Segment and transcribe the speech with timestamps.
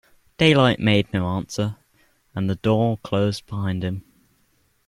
[0.39, 1.75] Daylight made no answer,
[2.33, 4.03] and the door closed behind him.